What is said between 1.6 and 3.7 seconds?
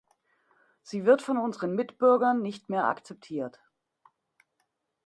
Mitbürgern nicht mehr akzeptiert.